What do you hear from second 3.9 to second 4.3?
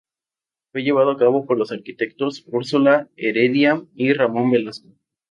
y